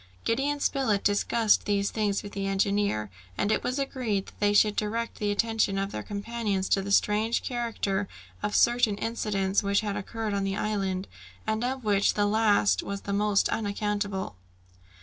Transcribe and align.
Gideon 0.23 0.59
Spilett 0.59 1.03
discussed 1.03 1.65
these 1.65 1.91
things 1.91 2.23
with 2.23 2.31
the 2.31 2.47
engineer, 2.47 3.11
and 3.37 3.51
it 3.51 3.61
was 3.63 3.77
agreed 3.77 4.25
that 4.25 4.39
they 4.39 4.51
should 4.51 4.75
direct 4.75 5.19
the 5.19 5.29
attention 5.29 5.77
of 5.77 5.91
their 5.91 6.01
companions 6.01 6.67
to 6.69 6.81
the 6.81 6.89
strange 6.91 7.43
character 7.43 8.07
of 8.41 8.55
certain 8.55 8.97
incidents 8.97 9.61
which 9.61 9.81
had 9.81 9.95
occurred 9.95 10.33
on 10.33 10.43
the 10.43 10.55
island, 10.57 11.07
and 11.45 11.63
of 11.63 11.83
which 11.83 12.15
the 12.15 12.25
last 12.25 12.81
was 12.81 13.01
the 13.01 13.13
most 13.13 13.47
unaccountable. 13.49 14.37